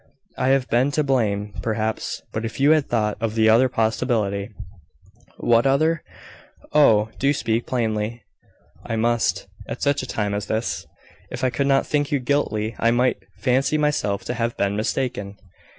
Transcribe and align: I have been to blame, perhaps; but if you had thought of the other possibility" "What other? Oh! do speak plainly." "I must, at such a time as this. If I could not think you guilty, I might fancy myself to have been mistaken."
I 0.35 0.47
have 0.47 0.67
been 0.67 0.89
to 0.93 1.03
blame, 1.03 1.53
perhaps; 1.61 2.23
but 2.33 2.43
if 2.43 2.59
you 2.59 2.71
had 2.71 2.89
thought 2.89 3.17
of 3.21 3.35
the 3.35 3.49
other 3.49 3.69
possibility" 3.69 4.49
"What 5.51 5.67
other? 5.67 6.01
Oh! 6.73 7.09
do 7.19 7.31
speak 7.33 7.67
plainly." 7.67 8.23
"I 8.83 8.95
must, 8.95 9.45
at 9.67 9.83
such 9.83 10.01
a 10.01 10.07
time 10.07 10.33
as 10.33 10.47
this. 10.47 10.87
If 11.29 11.43
I 11.43 11.51
could 11.51 11.67
not 11.67 11.85
think 11.85 12.11
you 12.11 12.17
guilty, 12.19 12.75
I 12.79 12.89
might 12.89 13.19
fancy 13.37 13.77
myself 13.77 14.25
to 14.25 14.33
have 14.33 14.57
been 14.57 14.75
mistaken." 14.75 15.37